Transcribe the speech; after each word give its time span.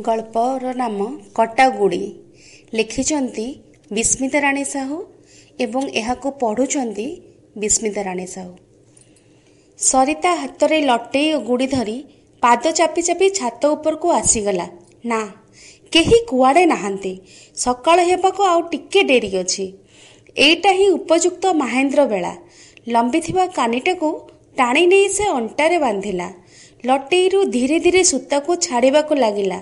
ଗଳ୍ପର 0.00 0.64
ନାମ 0.72 0.98
କଟାଗୁଡ଼ି। 1.34 2.02
ଲେଖିଛନ୍ତି 2.74 3.46
ବିସ୍ମିତା 3.90 4.38
ରାଣୀ 4.40 4.64
ସାହୁ 4.64 4.98
ଏବଂ 5.58 5.82
ଏହାକୁ 6.00 6.28
ପଢ଼ୁଛନ୍ତି 6.40 7.06
ବିସ୍ମିତା 7.58 8.02
ରାଣୀ 8.02 8.26
ସାହୁ। 8.26 8.52
ସରିତା 9.78 10.30
ହାତରେ 10.34 10.78
ଲଟେଇ 10.80 11.28
ଓ 11.32 11.38
ଗୁଡ଼ି 11.40 11.66
ଧରି 11.66 11.98
ପାଦ 12.42 12.62
ଚାପି 12.72 13.02
ଚାପି 13.02 13.26
ଛାତ 13.30 13.62
ଉପରକୁ 13.66 14.08
ଆସିଗଲା। 14.10 14.66
ନା 15.04 15.20
କେହି 15.92 16.18
କୁଆଡ଼େ 16.30 16.64
ନାହାନ୍ତି। 16.66 17.12
ସକାଳ 17.54 17.98
ହେବାକୁ 18.00 18.42
ଆଉ 18.42 18.60
ଟିକେ 18.62 19.00
ଡେରି 19.02 19.30
ଅଛି। 19.36 19.66
ଏଇଟା 20.36 20.70
ହିଁ 20.70 20.86
ଉପଯୁକ୍ତ 20.88 21.44
ମାହେନ୍ଦ୍ର 21.52 22.00
ବେଳା। 22.06 22.32
ଲମ୍ବିଥିବା 22.88 23.44
କାନିଟାକୁ 23.46 24.08
ଟାଣି 24.56 24.84
ନେଇ 24.86 25.06
ସେ 25.08 25.24
ଅଣ୍ଟାରେ 25.28 25.78
ବାନ୍ଧିଲା। 25.78 26.28
ଲଟେଇରୁ 26.84 27.40
ଧୀରେ 27.44 27.78
ଧୀରେ 27.78 28.02
ସୂତାକୁ 28.04 28.50
ଛାଡ଼ିବାକୁ 28.56 29.14
ଲାଗିଲା। 29.14 29.58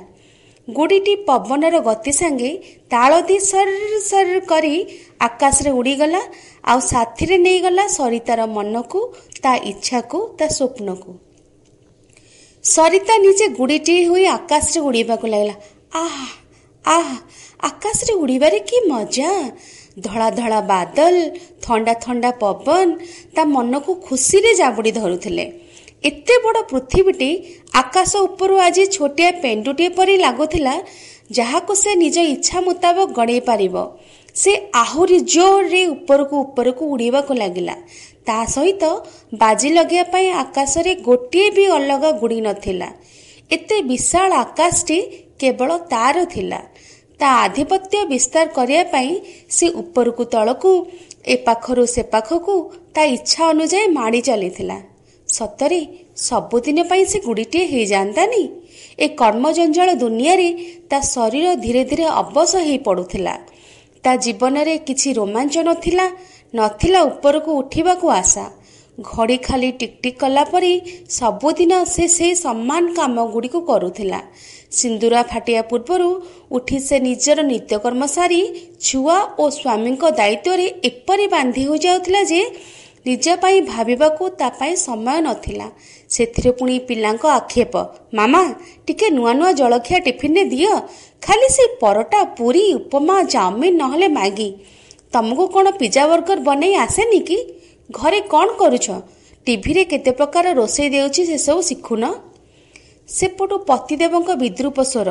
ଗୁଡ଼ିଟି 0.68 1.14
ପବନର 1.28 1.76
ଗତି 1.80 2.12
ସାଙ୍ଗେ 2.20 2.50
ତାଳ 2.90 3.10
ଦେଇ 3.28 3.40
ସର୍ 3.50 3.72
ସର୍ 4.10 4.32
କରି 4.50 4.74
ଆକାଶରେ 5.20 5.70
ଉଡ଼ିଗଲା 5.70 6.22
ଆଉ 6.70 6.80
ସାଥିରେ 6.92 7.36
ନେଇଗଲା 7.46 7.84
ସରିତାର 7.98 8.40
ମନକୁ 8.56 9.00
ତା 9.42 9.52
ଇଚ୍ଛାକୁ 9.70 10.18
ତା 10.38 10.46
ସ୍ୱପ୍ନକୁ। 10.56 11.10
ସରିତା 12.64 13.14
ନିଜେ 13.18 13.46
ଗୁଡ଼ିଟିଏ 13.58 14.02
ହୋଇ 14.08 14.24
ଆକାଶରେ 14.38 14.78
ଉଡ଼ିବାକୁ 14.88 15.26
ଲାଗିଲା। 15.32 15.54
ଆହା 16.02 16.26
ଆହା 16.84 17.16
ଆକାଶରେ 17.68 18.12
ଉଡ଼ିବାରେ 18.22 18.58
କି 18.68 18.76
ମଜା? 18.88 19.30
ଧଳା 20.00 20.28
ଧଳା 20.30 20.60
ବାଦଲ 20.72 21.14
ଥଣ୍ଡା 21.64 21.94
ଥଣ୍ଡା 22.04 22.30
ପବନ 22.42 22.88
ତା 23.34 23.42
ମନକୁ 23.54 23.90
ଖୁସିରେ 24.06 24.50
ଜାବୁଡ଼ି 24.54 24.90
ଧରୁଥିଲେ। 24.92 25.44
ଏତେ 26.04 26.34
ବଡ଼ 26.44 26.60
ପୃଥିବୀଟି 26.70 27.30
ଆକାଶ 27.82 28.12
ଉପରୁ 28.26 28.54
ଆଜି 28.66 28.84
ଛୋଟିଆ 28.96 29.30
ପେଣ୍ଡୁଟିଏ 29.42 29.90
ପରି 29.98 30.14
ଲାଗୁଥିଲା 30.24 30.74
ଯାହାକୁ 31.38 31.72
ସେ 31.82 31.90
ନିଜ 32.02 32.16
ଇଚ୍ଛା 32.34 32.58
ମୁତାବକ 32.66 33.08
ଗଡ଼େଇ 33.18 33.42
ପାରିବ। 33.48 33.76
ସେ 34.34 34.52
ଆହୁରି 34.84 35.18
ଜୋରରେ 35.34 35.82
ଉପରକୁ 35.94 36.34
ଉପରକୁ 36.46 36.82
ଉଡ଼ିବାକୁ 36.94 37.32
ଲାଗିଲା। 37.42 37.74
ତା 38.26 38.38
ସହିତ 38.54 38.84
ବାଜି 39.42 39.68
ଲଗାଇବା 39.76 40.04
ପାଇଁ 40.12 40.28
ଆକାଶରେ 40.44 40.92
ଗୋଟିଏ 41.08 41.48
ବି 41.56 41.64
ଅଲଗା 41.78 42.10
ଗୁଡ଼ି 42.20 42.40
ନଥିଲା। 42.46 42.88
ଏତେ 43.50 43.76
ବିଶାଳ 43.90 44.30
ଆକାଶଟି 44.44 44.98
କେବଳ 45.40 45.70
ତାର 45.92 46.16
ଥିଲା। 46.34 46.60
ତା 47.20 47.28
ଆଧିପତ୍ୟ 47.44 47.98
ବିସ୍ତାର 48.12 48.46
କରିବା 48.58 48.84
ପାଇଁ 48.94 49.10
ସେ 49.56 49.66
ଉପରକୁ 49.82 50.22
ତଳକୁ 50.34 50.72
ଏ 51.32 51.34
ପାଖରୁ 51.46 51.84
ସେ 51.94 52.02
ପାଖକୁ 52.14 52.54
ତା 52.94 53.02
ଇଚ୍ଛା 53.16 53.42
ଅନୁଯାୟୀ 53.52 53.86
ମାଡ଼ି 53.98 54.20
ଚାଲିଥିଲା। 54.28 54.78
ସତରେ 55.36 55.80
ସବୁଦିନ 56.28 56.78
ପାଇଁ 56.90 57.04
ସେ 57.10 57.18
ଗୁଡ଼ିଟିଏ 57.26 57.64
ହେଇଯାଆନ୍ତାନି? 57.72 58.42
ଏ 59.04 59.06
କର୍ମଜଞ୍ଜାଳ 59.20 59.88
ଦୁନିଆରେ 60.02 60.48
ତା 60.90 60.98
ଶରୀର 61.14 61.46
ଧୀରେ 61.64 61.82
ଧୀରେ 61.90 62.06
ଅବଶ 62.22 62.50
ହେଇ 62.66 62.78
ପଡ଼ୁଥିଲା। 62.86 63.34
ତା 64.04 64.12
ଜୀବନରେ 64.24 64.74
କିଛି 64.88 65.08
ରୋମାଞ୍ଚ 65.18 65.54
ନଥିଲା 65.68 66.06
ନଥିଲା 66.54 67.00
ଉପରକୁ 67.10 67.50
ଉଠିବାକୁ 67.62 68.06
ଆଶା। 68.20 68.46
ଘଡ଼ି 68.98 69.36
ଖାଲି 69.46 69.68
ଟିକଟିକ୍ 69.80 70.18
କଲା 70.20 70.44
ପରି 70.52 70.72
ସବୁଦିନ 71.08 71.72
ସେ 71.94 72.04
ସେଇ 72.16 72.32
ସମାନ 72.44 72.84
କାମ 72.98 73.16
ଗୁଡ଼ିକୁ 73.34 73.60
କରୁଥିଲା। 73.70 74.20
ସିନ୍ଦୁରା 74.78 75.20
ଫାଟିବା 75.32 75.62
ପୂର୍ବରୁ 75.70 76.08
ଉଠି 76.56 76.78
ସେ 76.86 76.96
ନିଜର 77.06 77.38
ନିତ୍ୟକର୍ମ 77.52 78.02
ସାରି 78.16 78.40
ଛୁଆ 78.86 79.18
ଓ 79.42 79.44
ସ୍ୱାମୀଙ୍କ 79.58 80.02
ଦାୟିତ୍ୱରେ 80.18 80.66
ଏପରି 80.90 81.26
ବାନ୍ଧି 81.34 81.62
ହୋଇଯାଉଥିଲା 81.70 82.22
ଯେ 82.32 82.42
ନିଜ 83.08 83.26
ପାଇଁ 83.42 83.58
ଭାବିବାକୁ 83.72 84.22
ତା 84.38 84.48
ପାଇଁ 84.58 84.74
ସମୟ 84.86 85.18
ନଥିଲା। 85.26 85.68
ସେଥିରେ 86.14 86.50
ପୁଣି 86.58 86.74
ପିଲାଙ୍କ 86.88 87.24
ଆକ୍ଷେପ 87.38 87.74
ମାମା 88.18 88.42
ଟିକେ 88.86 89.06
ନୂଆ 89.16 89.32
ନୂଆ 89.38 89.50
ଜଳଖିଆ 89.60 89.98
ଟିଫିନରେ 90.06 90.42
ଦିଅ। 90.52 90.72
ଖାଲି 91.24 91.48
ସେ 91.56 91.64
ପରଟା 91.82 92.20
ପୁରୀ 92.38 92.64
ଉପମା 92.80 93.16
ଚାଉମିନ 93.34 93.72
ନହେଲେ 93.82 94.08
ମ୍ୟାଗି। 94.16 94.50
ତମକୁ 95.12 95.44
କ'ଣ 95.54 95.66
ପିଜା 95.80 96.02
ବର୍ଗର 96.10 96.38
ବନେଇ 96.48 96.74
ଆସେନି 96.84 97.20
କି? 97.28 97.38
ଘରେ 97.90 98.20
କ'ଣ 98.32 98.48
କରୁଛ? 98.60 98.86
ଟିଭିରେ 99.46 99.82
କେତେ 99.90 100.10
ପ୍ରକାର 100.18 100.46
ରୋଷେଇ 100.60 100.88
ଦେଉଛି 100.94 101.22
ସେସବୁ 101.30 101.60
ଶିଖୁନ 101.68 102.04
ସେପଟୁ 103.08 103.56
ପତିଦେବଙ୍କ 103.68 104.28
ବିଦ୍ରୁପ 104.42 104.78
ସ୍ୱର 104.92 105.08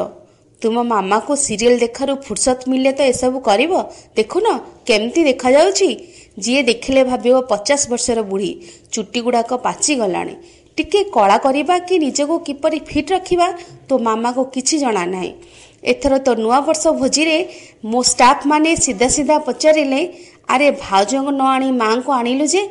ତୁମ 0.61 0.75
ମାମାକୁ 0.91 1.31
ସିରିଏଲ 1.45 1.75
ଦେଖାରୁ 1.85 2.13
ଫୁର୍ସତ 2.25 2.59
ମିଳିଲେ 2.69 2.91
ତ 2.97 3.01
ଏସବୁ 3.13 3.37
କରିବ। 3.47 3.73
ଦେଖୁନ 4.17 4.45
କେମିତି 4.87 5.21
ଦେଖାଯାଉଛି। 5.29 5.89
ଯିଏ 6.37 6.61
ଦେଖିଲେ 6.69 7.01
ଭାବିବ 7.11 7.35
ପଚାଶ 7.51 7.81
ବର୍ଷର 7.91 8.19
ବୁଢ଼ୀ 8.31 8.51
ଚୁଟି 8.93 9.19
ଗୁଡ଼ାକ 9.25 9.49
ପାଚିଗଲାଣି 9.65 10.35
ଟିକେ 10.77 10.99
କଳା 11.15 11.37
କରିବା 11.45 11.75
କି 11.87 11.95
ନିଜକୁ 12.05 12.35
କିପରି 12.47 12.79
ଫିଟ୍ 12.89 13.11
ରଖିବା 13.15 13.47
ତୋ 13.87 13.93
ମାମାକୁ 14.07 14.41
କିଛି 14.55 14.75
ଜଣା 14.83 15.03
ନାହିଁ। 15.13 15.31
ଏଥର 15.91 16.13
ତ 16.25 16.27
ନୂଆବର୍ଷ 16.43 16.83
ଭୋଜିରେ 16.99 17.37
ମୋ 17.91 17.99
ଷ୍ଟାଫ୍ 18.11 18.43
ମାନେ 18.51 18.71
ସିଧା 18.85 19.07
ସିଧା 19.15 19.37
ପଚାରିଲେ 19.47 20.01
ଆରେ 20.53 20.67
ଭାଉଜଙ୍କୁ 20.83 21.31
ନ 21.39 21.41
ଆଣି 21.55 21.69
ମାଆଙ୍କୁ 21.81 22.11
ଆଣିଲୁ 22.19 22.45
ଯେ? 22.53 22.63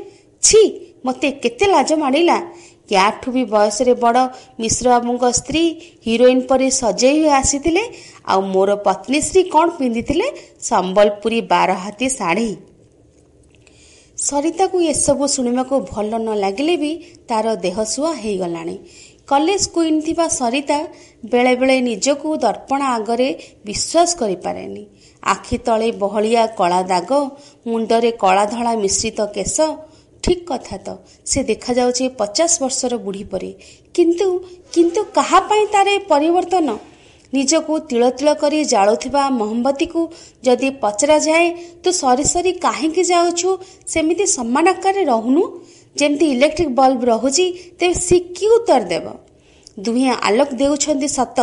ଛି 0.43 0.61
ମୋତେ 1.07 1.29
କେତେ 1.43 1.67
ଲାଜ 1.75 1.91
ମାଡ଼ିଲା। 2.03 2.39
ୟାଠୁ 2.93 3.29
ବି 3.35 3.43
ବୟସରେ 3.55 3.95
ବଡ଼ 4.05 4.23
ମିଶ୍ର 4.63 4.87
ବାବୁଙ୍କ 4.95 5.25
ସ୍ତ୍ରୀ 5.39 5.65
ହିରୋଇନ 6.07 6.39
ପରି 6.51 6.69
ସଜେଇ 6.81 7.19
ହୋଇ 7.23 7.33
ଆସିଥିଲେ 7.41 7.83
ଆଉ 8.31 8.41
ମୋର 8.55 8.71
ପତ୍ନୀଶ୍ରୀ 8.87 9.43
କ'ଣ 9.55 9.67
ପିନ୍ଧିଥିଲେ? 9.79 10.27
ସମ୍ବଲପୁରୀ 10.71 11.39
ବାରହାତୀ 11.53 12.07
ଶାଢ଼ୀ। 12.19 12.51
ସରିତାକୁ 14.17 14.79
ଏସବୁ 14.91 15.25
ଶୁଣିବାକୁ 15.29 15.77
ଭଲ 15.93 16.11
ନ 16.19 16.29
ଲାଗିଲେ 16.43 16.75
ବି 16.83 16.93
ତାର 17.29 17.47
ଦେହ 17.65 17.77
ସୁଆ 17.93 18.13
ହେଇଗଲାଣି। 18.23 18.77
କଲେଜ 19.31 19.63
କୁଇନ୍ 19.75 20.01
ଥିବା 20.07 20.27
ସରିତା 20.37 20.79
ବେଳେବେଳେ 21.33 21.77
ନିଜକୁ 21.89 22.29
ଦର୍ପଣ 22.45 22.81
ଆଗରେ 22.97 23.29
ବିଶ୍ୱାସ 23.69 24.11
କରିପାରେନି। 24.21 24.83
ଆଖି 25.23 25.57
ତଳେ 25.67 25.89
ବହଳିଆ 26.03 26.43
କଳା 26.61 26.81
ଦାଗ 26.93 27.11
ମୁଣ୍ଡରେ 27.71 28.11
କଳା 28.23 28.45
ଧଳା 28.55 28.73
ମିଶ୍ରିତ 28.85 29.19
କେଶ 29.37 29.57
ଠିକ୍ 30.25 30.45
କଥା 30.51 30.77
ତ 30.87 30.89
ସେ 31.31 31.39
ଦେଖାଯାଉଛି 31.51 32.05
ପଚାଶ 32.21 32.53
ବର୍ଷର 32.63 32.93
ବୁଢ଼ୀ 33.05 33.25
ପରି। 33.33 33.51
କିନ୍ତୁ 33.95 34.29
କିନ୍ତୁ 34.75 35.01
କାହା 35.17 35.39
ପାଇଁ 35.49 35.65
ତାର 35.75 35.89
ପରିବର୍ତ୍ତନ? 36.13 36.69
ନିଜକୁ 37.33 37.73
ତିଳ 37.89 38.03
ତିଳ 38.19 38.29
କରି 38.43 38.59
ଜାଳୁଥିବା 38.65 39.23
ମହମ୍ବତୀକୁ 39.41 40.01
ଯଦି 40.45 40.69
ପଚରାଯାଏ 40.83 41.47
ତୁ 41.83 41.89
ସରି 41.93 42.25
ସରି 42.33 42.53
କାହିଁକି 42.67 43.03
ଯାଉଛୁ? 43.13 43.49
ସେମିତି 43.87 44.25
ସମାନ 44.37 44.65
ଆକାରରେ 44.75 45.03
ରହୁନୁ। 45.13 45.43
ଯେମିତି 45.97 46.27
ଇଲେକ୍ଟ୍ରିକ୍ 46.35 46.73
ବଲ୍ବ 46.79 47.03
ରହୁଛି 47.05 47.47
ତେବେ 47.79 47.95
ସେ 48.07 48.17
କି 48.37 48.47
ଉତ୍ତର 48.57 48.83
ଦେବ? 48.93 49.07
ଦୁହେଁ 49.85 50.13
ଆଲୋକ 50.29 50.51
ଦେଉଛନ୍ତି 50.61 51.09
ସତ 51.09 51.39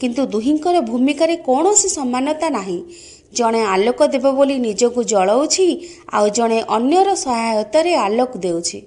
କିନ୍ତୁ 0.00 0.22
ଦୁହିଁଙ୍କର 0.34 0.76
ଭୂମିକାରେ 0.90 1.34
କୌଣସି 1.48 1.88
ସମାନତା 1.88 2.48
ନାହିଁ। 2.50 2.78
ଜଣେ 3.38 3.60
ଆଲୋକ 3.74 4.00
ଦେବ 4.12 4.26
ବୋଲି 4.38 4.56
ନିଜକୁ 4.66 5.00
ଜଳଉଛି 5.12 5.66
ଆଉ 6.16 6.26
ଜଣେ 6.38 6.58
ଅନ୍ୟର 6.76 7.08
ସହାୟତାରେ 7.24 7.92
ଆଲୋକ 8.06 8.32
ଦେଉଛି। 8.38 8.78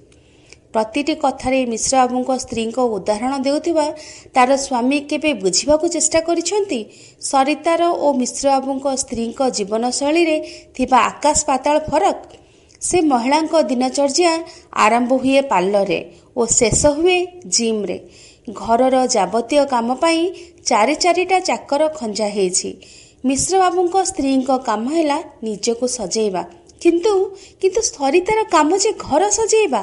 ପ୍ରତିଟି 0.74 1.14
କଥାରେ 1.24 1.60
ମିଶ୍ରବାବୁଙ୍କ 1.66 2.30
ସ୍ତ୍ରୀଙ୍କ 2.44 2.78
ଉଦାହରଣ 2.96 3.34
ଦେଉଥିବା 3.46 3.86
ତାର 4.36 4.50
ସ୍ୱାମୀ 4.66 5.00
କେବେ 5.10 5.32
ବୁଝିବାକୁ 5.44 5.86
ଚେଷ୍ଟା 5.96 6.20
କରିଛନ୍ତି? 6.28 6.80
ସରିତାର 7.22 7.82
ଓ 8.06 8.08
ମିଶ୍ରବାବୁଙ୍କ 8.22 8.86
ସ୍ତ୍ରୀଙ୍କ 9.04 9.40
ଜୀବନଶୈଳୀରେ 9.58 10.38
ଥିବା 10.76 10.98
ଆକାଶ 11.12 11.38
ପାତାଳ 11.50 11.76
ଫରକ? 11.90 12.20
ସେ 12.82 12.98
ମହିଳାଙ୍କ 13.12 13.54
ଦିନଚର୍ଯ୍ୟା 13.70 14.34
ଆରମ୍ଭ 14.86 15.12
ହୁଏ 15.24 15.42
ପାର୍ଲରରେ 15.52 16.00
ଓ 16.38 16.42
ଶେଷ 16.60 16.82
ହୁଏ 16.98 17.18
ଜିମ୍ରେ। 17.56 17.98
ଘରର 18.54 18.96
ଯାବତୀୟ 19.16 19.64
କାମ 19.66 19.88
ପାଇଁ 20.04 20.22
ଚାରି 20.70 20.96
ଚାରିଟା 20.96 21.38
ଚାକର 21.40 21.82
ଖଞ୍ଜା 22.00 22.28
ହେଇଛି। 22.36 22.70
ମିଶ୍ରବାବୁଙ୍କ 23.26 23.96
ସ୍ତ୍ରୀଙ୍କ 24.12 24.50
କାମ 24.70 24.84
ହେଲା 24.96 25.18
ନିଜକୁ 25.44 25.86
ସଜେଇବା। 25.98 26.44
କିନ୍ତୁ 26.82 27.14
କିନ୍ତୁ 27.62 27.82
ସରିତାର 27.94 28.40
କାମ 28.54 28.70
ଯେ 28.84 28.92
ଘର 29.00 29.22
ସଜେଇବା 29.30 29.82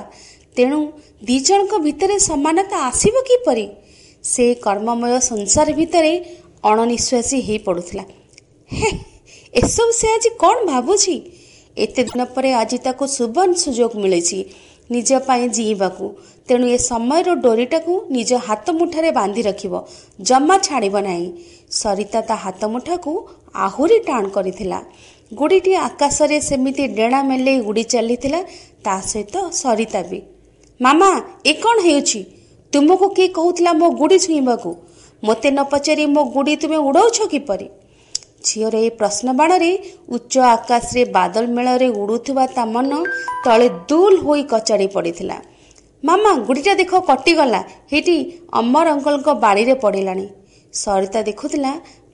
ତେଣୁ 0.56 0.80
ଦି 1.22 1.36
ଜଣଙ୍କ 1.40 1.74
ଭିତରେ 1.86 2.16
ସମାନତା 2.18 2.76
ଆସିବ 2.88 3.14
କିପରି? 3.28 3.66
ସେ 4.24 4.44
କର୍ମମୟ 4.66 5.12
ସଂସାର 5.30 5.68
ଭିତରେ 5.80 6.12
ଅଣନିଶ୍ୱାସୀ 6.70 7.38
ହେଇ 7.46 7.58
ପଡ଼ୁଥିଲା। 7.66 8.04
ହେ 8.70 8.88
ଏସବୁ 9.54 9.90
ସେ 10.00 10.06
ଆଜି 10.14 10.30
କ'ଣ 10.42 10.56
ଭାବୁଛି? 10.70 11.14
ଏତେ 11.76 12.02
ଦିନ 12.08 12.20
ପରେ 12.34 12.50
ଆଜି 12.52 12.78
ତାକୁ 12.86 13.04
ସୁବର୍ଣ୍ଣ 13.16 13.54
ସୁଯୋଗ 13.64 13.92
ମିଳିଛି 14.02 14.38
ନିଜ 14.90 15.10
ପାଇଁ 15.28 15.44
ଜିଇବାକୁ। 15.56 16.04
ତେଣୁ 16.48 16.66
ଏ 16.66 16.78
ସମୟର 16.90 17.28
ଡୋରିଟାକୁ 17.44 17.92
ନିଜ 18.10 18.30
ହାତ 18.46 18.66
ମୁଠାରେ 18.78 19.10
ବାନ୍ଧି 19.18 19.42
ରଖିବ। 19.42 19.74
ଜମା 20.20 20.56
ଛାଡ଼ିବ 20.66 20.96
ନାହିଁ। 21.08 21.28
ସରିତା 21.70 22.20
ତା 22.28 22.34
ହାତ 22.44 22.60
ମୁଠାକୁ 22.74 23.12
ଆହୁରି 23.66 23.98
ଟାଣ 23.98 24.24
କରିଥିଲା। 24.36 24.78
ଗୁଡ଼ିଟି 25.32 25.72
ଆକାଶରେ 25.88 26.38
ସେମିତି 26.40 26.84
ଡେଣା 26.98 27.20
ମେଲେଇ 27.30 27.58
ଉଡ଼ି 27.68 27.84
ଚାଲିଥିଲା। 27.92 28.40
ତା 28.84 28.94
ସହିତ 29.10 29.34
ସରିତା 29.52 30.00
ବି। 30.10 30.20
ମାମା 30.80 31.10
ଏ 31.44 31.52
କ'ଣ 31.62 31.76
ହେଉଛି? 31.86 32.20
ତୁମକୁ 32.72 33.06
କିଏ 33.16 33.28
କହୁଥିଲା 33.36 33.72
ମୋ 33.80 33.86
ଗୁଡ଼ି 34.00 34.18
ଛୁଇଁବାକୁ? 34.24 34.70
ମୋତେ 35.22 35.48
ନ 35.50 35.58
ପଚାରି 35.72 36.04
ମୋ 36.14 36.22
ଗୁଡ଼ି 36.34 36.54
ତୁମେ 36.62 36.78
ଉଡ଼ଉଛ 36.88 37.18
କିପରି? 37.32 37.66
ଝିଅର 38.46 38.74
ଏ 38.86 38.90
ପ୍ରଶ୍ନ 38.98 39.26
ବାଣରେ 39.40 39.70
ଉଚ୍ଚ 40.14 40.34
ଆକାଶରେ 40.54 41.02
ବାଦଲ 41.16 41.44
ମେଳରେ 41.56 41.88
ଉଡ଼ୁଥିବା 42.02 42.44
ତା 42.56 42.64
ମନ 42.74 42.90
ତଳେ 43.44 43.68
ଦୁଲ 43.88 44.12
ହୋଇ 44.24 44.42
କଚାଡ଼ି 44.52 44.88
ପଡ଼ିଥିଲା। 44.94 45.36
ମାମା 46.04 46.30
ଗୁଡ଼ିଟା 46.46 46.72
ଦେଖ 46.80 46.92
କଟିଗଲା। 47.10 47.60
ହେଇଠି 47.90 48.16
ଅମର 48.60 48.86
ଅଙ୍କଲଙ୍କ 48.96 49.28
ବାଡ଼ିରେ 49.44 49.74
ପଡ଼ିଲାଣି। 49.84 50.26
ସରିତା 50.72 51.20
ଦେଖୁଥିଲା 51.28 51.72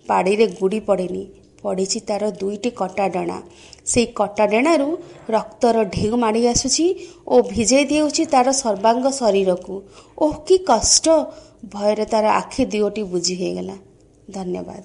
ପାଡ଼ିରେ 0.09 0.47
ଗୁଡ଼ି 0.59 0.81
ପଡ଼ିନି। 0.89 1.23
ପଡ଼ିଛି 1.63 1.99
ତାର 2.07 2.23
ଦୁଇଟି 2.41 2.71
କଟା 2.73 3.07
ଡଣା 3.09 3.39
ସେଇ 3.87 4.07
କଟା 4.15 4.45
ଡେଣାରୁ 4.47 4.89
ରକ୍ତର 5.29 5.77
ଢେଉ 5.95 6.15
ମାଡ଼ି 6.17 6.43
ଆସୁଛି 6.47 6.87
ଓ 7.27 7.35
ଭିଜେଇ 7.49 7.85
ଦେଉଛି 7.85 8.25
ତାର 8.27 8.47
ସର୍ବାଙ୍ଗ 8.57 9.07
ଶରୀରକୁ। 9.13 9.75
ଓଃ 10.19 10.37
କି 10.47 10.57
କଷ୍ଟ! 10.65 11.07
ଭୟରେ 11.73 12.05
ତାର 12.07 12.27
ଆଖି 12.35 12.63
ଦିଓଟି 12.67 13.03
ବୁଜି 13.11 13.35
ହେଇଗଲା। 13.35 13.77
ଧନ୍ୟବାଦ। 14.29 14.83